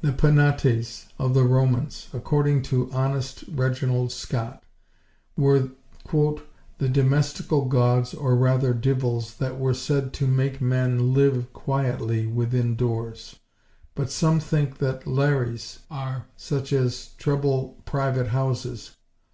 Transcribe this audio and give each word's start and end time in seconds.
The 0.00 0.14
penates 0.14 1.08
of 1.18 1.34
the 1.34 1.44
Romans, 1.44 2.08
according 2.14 2.62
to 2.62 2.90
honest 2.94 3.44
Reginald 3.46 4.10
Scot, 4.10 4.62
were 5.36 5.68
"the 6.78 6.88
domesticall 6.88 7.68
gods, 7.68 8.14
or 8.14 8.36
rather 8.36 8.72
divels, 8.72 9.34
that 9.36 9.58
were 9.60 9.74
said 9.74 10.14
to 10.14 10.26
make 10.26 10.62
men 10.62 11.12
live 11.12 11.52
quietlie 11.52 12.26
within 12.26 12.74
doores. 12.74 13.38
But 13.94 14.10
some 14.10 14.40
think 14.40 14.78
that 14.78 15.06
Lares 15.06 15.80
are 15.90 16.24
such 16.38 16.72
as 16.72 17.08
trouble 17.18 17.82
private 17.84 18.28
houses. 18.28 18.96